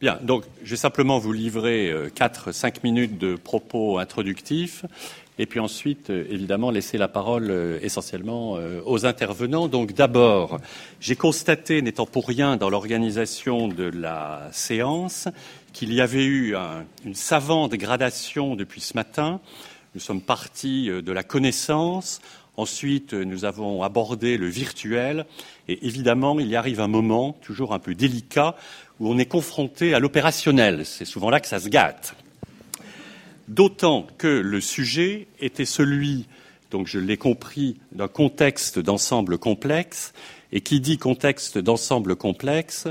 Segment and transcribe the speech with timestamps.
[0.00, 4.84] Bien, donc je vais simplement vous livrer 4-5 minutes de propos introductifs
[5.40, 9.66] et puis ensuite, évidemment, laisser la parole essentiellement aux intervenants.
[9.66, 10.60] Donc d'abord,
[11.00, 15.26] j'ai constaté, n'étant pour rien dans l'organisation de la séance,
[15.72, 16.54] qu'il y avait eu
[17.04, 19.40] une savante gradation depuis ce matin.
[19.96, 22.20] Nous sommes partis de la connaissance,
[22.58, 25.24] ensuite nous avons abordé le virtuel,
[25.68, 28.56] et évidemment, il y arrive un moment, toujours un peu délicat,
[29.00, 30.84] où on est confronté à l'opérationnel.
[30.84, 32.16] C'est souvent là que ça se gâte.
[33.46, 36.26] D'autant que le sujet était celui,
[36.70, 40.12] donc je l'ai compris, d'un contexte d'ensemble complexe,
[40.52, 42.88] et qui dit contexte d'ensemble complexe,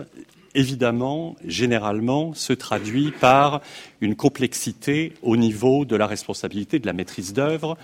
[0.55, 3.61] évidemment, généralement, se traduit par
[3.99, 7.77] une complexité au niveau de la responsabilité de la maîtrise d'œuvre,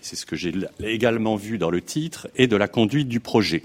[0.00, 3.62] c'est ce que j'ai également vu dans le titre, et de la conduite du projet.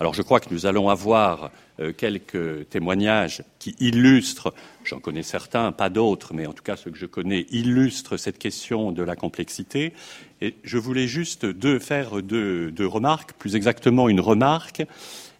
[0.00, 4.52] Alors je crois que nous allons avoir euh, quelques témoignages qui illustrent,
[4.84, 8.38] j'en connais certains, pas d'autres, mais en tout cas ceux que je connais illustrent cette
[8.38, 9.92] question de la complexité.
[10.40, 11.46] Et je voulais juste
[11.80, 14.82] faire deux, remarques, plus exactement une remarque,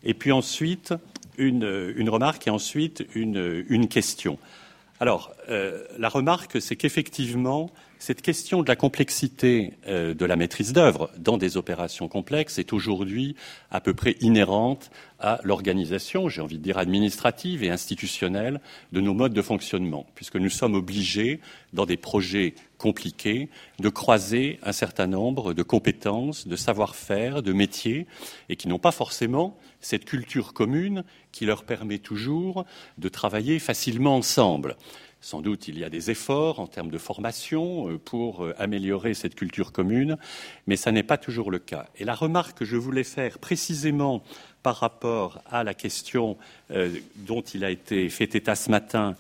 [0.05, 0.95] et puis ensuite
[1.36, 4.39] une, remarque et ensuite une, question.
[5.01, 7.70] Alors, euh, la remarque, c'est qu'effectivement,
[8.05, 12.74] cette question de la complexité euh, de la maîtrise d'œuvre dans des opérations complexes est
[12.74, 13.34] aujourd'hui
[13.70, 18.61] à peu près inhérente à l'organisation, j'ai envie de dire administrative et institutionnelle,
[18.92, 21.41] de nos modes de fonctionnement, puisque nous sommes obligés,
[21.72, 28.06] dans des projets compliqués, de croiser un certain nombre de compétences, de savoir-faire, de métiers,
[28.50, 32.66] et qui n'ont pas forcément cette culture commune qui leur permet toujours
[32.98, 34.77] de travailler facilement ensemble.
[35.25, 39.14] Sans doute, il y a des efforts en termes de formation euh, pour euh, améliorer
[39.14, 40.19] cette culture commune,
[40.67, 41.86] mais ça n'est pas toujours le cas.
[41.97, 44.22] Et la remarque que je voulais faire précisément
[44.62, 46.36] par rapport à la question
[46.72, 49.17] euh, dont il a été fait état ce matin,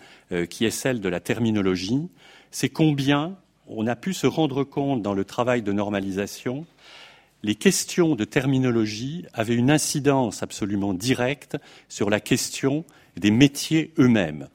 [0.50, 2.08] qui est celle de la terminologie,
[2.50, 6.66] c'est combien on a pu se rendre compte dans le travail de normalisation
[7.42, 11.58] les questions de terminologie avaient une incidence absolument directe
[11.90, 12.84] sur la question
[13.16, 14.48] des métiers eux-mêmes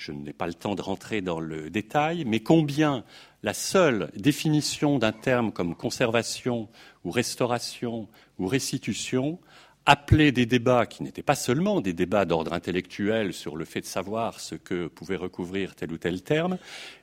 [0.00, 3.04] je n'ai pas le temps de rentrer dans le détail, mais combien
[3.42, 6.68] la seule définition d'un terme comme conservation
[7.04, 9.38] ou restauration ou restitution
[9.84, 13.86] appelait des débats qui n'étaient pas seulement des débats d'ordre intellectuel sur le fait de
[13.86, 16.56] savoir ce que pouvait recouvrir tel ou tel terme,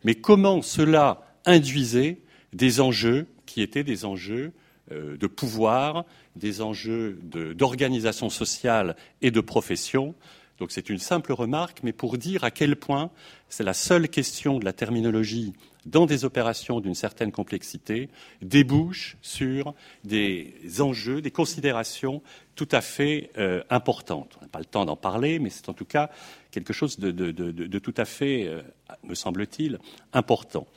[0.04, 2.20] mais comment cela induisait
[2.54, 4.54] des enjeux qui étaient des enjeux
[4.92, 10.16] euh, de pouvoir, des enjeux d'organisation sociale et de profession,
[10.60, 13.12] donc c'est une simple remarque, mais pour dire à quel point
[13.50, 15.54] c'est la seule question de la terminologie
[15.86, 18.10] dans des opérations d'une certaine complexité
[18.42, 19.74] débouche sur
[20.04, 22.22] des enjeux, des considérations
[22.56, 24.38] tout à fait euh, importantes.
[24.40, 26.10] On n'a pas le temps d'en parler, mais c'est en tout cas
[26.52, 28.62] quelque chose de, tout à fait, euh,
[29.04, 29.80] me semble-t-il,
[30.12, 30.68] important.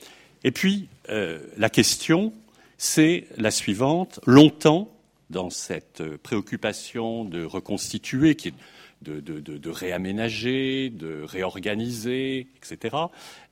[0.45, 2.33] Et puis, euh, la question,
[2.79, 4.21] c'est la suivante.
[4.27, 4.91] Longtemps,
[5.31, 8.55] dans cette préoccupation de reconstituer, qui est
[9.03, 12.97] de, réaménager, de réorganiser, etc.,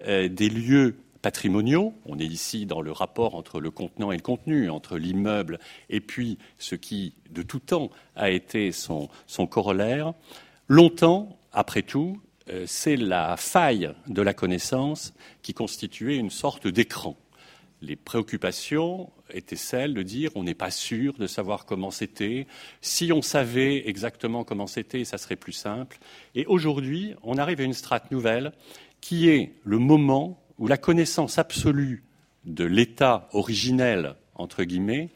[0.07, 1.95] euh, des lieux patrimoniaux.
[2.07, 5.59] On est ici dans le rapport entre le contenant et le contenu, entre l'immeuble
[5.91, 9.09] et puis ce qui, de tout temps, a été son,
[9.51, 10.13] corollaire.
[10.69, 12.21] Longtemps, après tout,
[12.51, 17.17] euh, c'est la faille de la connaissance qui constituait une sorte d'écran
[17.81, 22.47] les préoccupations étaient celles de dire on n'est pas sûr de savoir comment c'était.
[22.81, 25.99] Si on savait exactement comment c'était, ça serait plus simple.
[26.35, 28.53] Et aujourd'hui, on arrive à une strate nouvelle
[29.01, 32.05] qui est le moment où la connaissance absolue
[32.45, 35.11] de l'état originel, entre guillemets,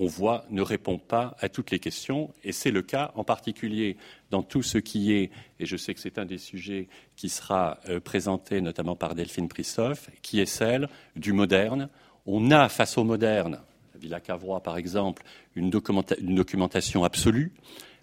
[0.00, 2.32] on voit, ne répond pas à toutes les questions.
[2.42, 3.98] Et c'est le cas en particulier
[4.30, 5.30] dans tout ce qui est,
[5.60, 9.46] et je sais que c'est un des sujets qui sera euh, présenté notamment par Delphine
[9.46, 11.90] Prissoff, qui est celle du moderne.
[12.24, 13.60] On a face au moderne,
[13.94, 15.22] Villa Cavrois par exemple,
[15.54, 17.52] une, documentation absolue,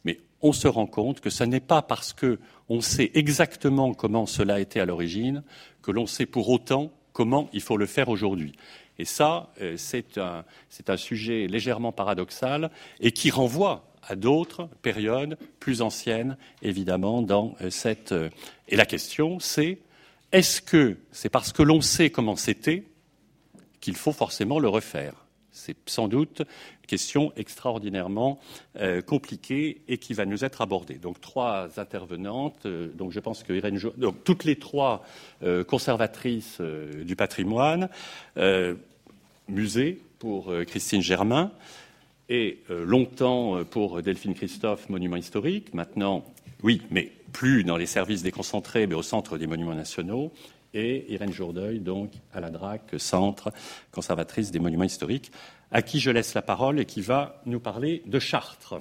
[0.06, 4.56] mais on se rend compte que ce n'est pas parce qu'on sait exactement comment cela
[4.56, 5.42] a été à l'origine
[5.82, 8.54] que l'on sait pour autant comment il faut le faire aujourd'hui.
[9.00, 15.82] Et ça, euh, c'est un, sujet légèrement paradoxal et qui renvoie à d'autres périodes plus
[15.82, 18.12] anciennes, évidemment, dans euh, cette.
[18.12, 18.30] Euh,
[18.68, 19.80] et la question, c'est
[20.32, 22.86] est-ce que c'est parce que l'on sait comment c'était
[23.82, 25.27] qu'il faut forcément le refaire?
[25.58, 28.40] C'est sans doute une question extraordinairement
[29.06, 30.96] compliquée et qui va nous être abordée.
[30.96, 32.66] Donc trois intervenantes.
[32.66, 35.04] donc je pense que Irène, donc toutes les trois
[35.68, 37.90] conservatrices du patrimoine
[39.50, 41.52] musée pour euh, Christine Germain
[42.30, 45.74] et euh, longtemps euh, pour Delphine Christophe, monument historique.
[45.74, 46.26] Maintenant,
[46.64, 50.32] oui, mais plus dans les services déconcentrés, mais au centre des monuments nationaux,
[50.74, 53.52] et Irène Jourdeuil, donc à la DRAC, centre
[53.92, 55.32] conservatrice des monuments historiques,
[55.72, 58.76] à qui je laisse la parole et qui va nous parler de Chartres.